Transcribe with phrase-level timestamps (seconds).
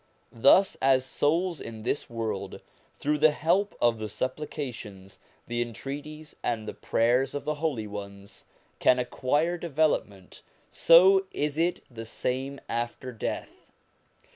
[0.31, 2.59] Thus as souls in this world,
[2.97, 7.85] through the help of the supplica tions, the entreaties, and the prayers of the holy
[7.85, 8.45] ones,
[8.79, 10.41] can acquire development,
[10.71, 13.67] so is it the same after death.